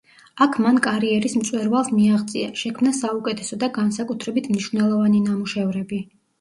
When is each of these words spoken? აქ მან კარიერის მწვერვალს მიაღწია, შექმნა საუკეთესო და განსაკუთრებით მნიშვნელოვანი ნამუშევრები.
აქ 0.43 0.55
მან 0.65 0.79
კარიერის 0.87 1.35
მწვერვალს 1.41 1.91
მიაღწია, 1.99 2.49
შექმნა 2.63 2.95
საუკეთესო 3.03 3.61
და 3.67 3.71
განსაკუთრებით 3.79 4.53
მნიშვნელოვანი 4.57 5.25
ნამუშევრები. 5.31 6.05